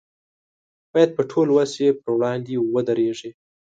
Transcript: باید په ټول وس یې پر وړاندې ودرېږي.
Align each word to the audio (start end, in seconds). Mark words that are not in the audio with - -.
باید 0.93 1.11
په 1.17 1.23
ټول 1.31 1.47
وس 1.51 1.71
یې 1.83 1.89
پر 2.01 2.09
وړاندې 2.17 2.53
ودرېږي. 2.73 3.31